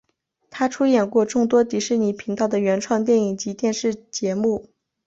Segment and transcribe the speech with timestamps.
[0.49, 4.67] 他出演过众多迪士尼频道的原创电影及电视节目。